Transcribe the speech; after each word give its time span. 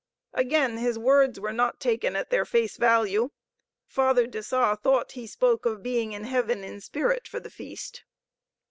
Again 0.33 0.77
his 0.79 0.97
words 0.97 1.39
were 1.39 1.53
not 1.53 1.79
taken 1.79 2.15
at 2.15 2.31
their 2.31 2.43
face 2.43 2.75
value. 2.75 3.29
Father 3.85 4.25
de 4.25 4.41
Sa 4.41 4.75
thought 4.75 5.11
he 5.11 5.27
spoke 5.27 5.63
of 5.67 5.83
being 5.83 6.11
in 6.13 6.23
heaven 6.23 6.63
in 6.63 6.81
spirit 6.81 7.27
for 7.27 7.39
the 7.39 7.51
feast. 7.51 8.03